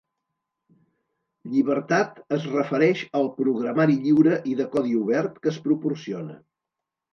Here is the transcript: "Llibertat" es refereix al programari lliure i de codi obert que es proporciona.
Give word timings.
"Llibertat" 1.51 2.17
es 2.39 2.47
refereix 2.55 3.05
al 3.21 3.29
programari 3.37 3.99
lliure 4.07 4.41
i 4.55 4.57
de 4.65 4.69
codi 4.75 4.99
obert 5.05 5.41
que 5.47 5.55
es 5.57 5.63
proporciona. 5.71 6.43